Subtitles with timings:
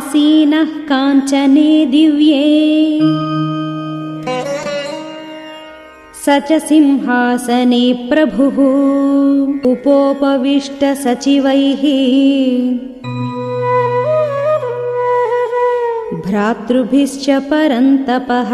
[0.00, 3.00] आसीनः काञ्चने दिव्ये।
[6.24, 8.56] स च सिंहासने प्रभुः।
[9.70, 10.72] उपोपविष्टसचिवैः
[16.28, 18.52] भ्रातृभिश्च परन्तपः।